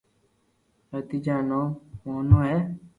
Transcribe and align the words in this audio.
تيجا 1.09 1.35
رو 1.39 1.43
نوم 1.49 1.67
مونو 2.03 2.39
ھي 2.47 2.57